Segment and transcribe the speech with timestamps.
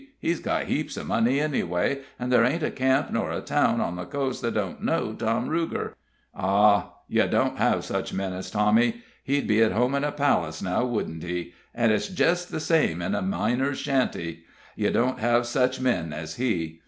[0.19, 3.97] He's got heaps o' money anyway, and there ain't a camp nor a town on
[3.97, 5.93] the coast that don't know Tom Ruger.
[6.33, 9.03] Ah, ye don't have such men as Tommy.
[9.23, 11.53] He'd be at home in a palace, now wouldn't he?
[11.75, 14.45] And it's jest the same in a miner's shanty.
[14.75, 16.79] Ye don't have such men as he.